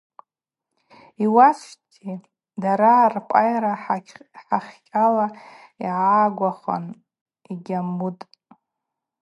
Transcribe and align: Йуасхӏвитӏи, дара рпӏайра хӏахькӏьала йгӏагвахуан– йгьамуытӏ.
Йуасхӏвитӏи, 1.23 2.13
дара 2.61 2.91
рпӏайра 3.13 3.73
хӏахькӏьала 4.47 5.27
йгӏагвахуан– 5.85 6.85
йгьамуытӏ. 7.51 8.23